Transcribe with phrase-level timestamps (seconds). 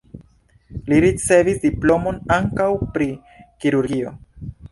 [0.93, 2.67] Li ricevis diplomon ankaŭ
[2.97, 3.09] pri
[3.65, 4.17] kirurgio.